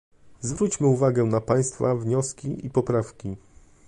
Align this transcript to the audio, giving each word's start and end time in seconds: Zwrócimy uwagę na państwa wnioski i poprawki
Zwrócimy 0.41 0.87
uwagę 0.89 1.23
na 1.23 1.41
państwa 1.41 1.95
wnioski 1.95 2.65
i 2.65 2.69
poprawki 2.69 3.35